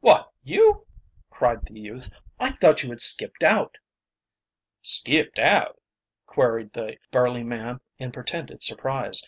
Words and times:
"What, 0.00 0.32
you!" 0.42 0.84
cried 1.30 1.64
the 1.64 1.78
youth. 1.78 2.10
"I 2.40 2.50
thought 2.50 2.82
you 2.82 2.90
had 2.90 3.00
skipped 3.00 3.44
out." 3.44 3.76
"Skipped 4.82 5.38
out?" 5.38 5.80
queried 6.26 6.72
the 6.72 6.96
burly 7.12 7.44
man 7.44 7.78
in 7.96 8.10
pretended 8.10 8.64
surprise. 8.64 9.22